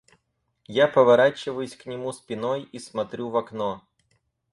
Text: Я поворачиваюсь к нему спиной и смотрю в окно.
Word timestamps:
Я 0.67 0.87
поворачиваюсь 0.87 1.75
к 1.75 1.85
нему 1.85 2.11
спиной 2.11 2.63
и 2.63 2.79
смотрю 2.79 3.29
в 3.29 3.37
окно. 3.37 3.83